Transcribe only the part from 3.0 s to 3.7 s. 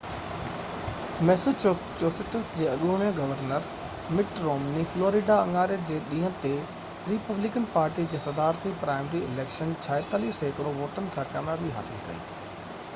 governor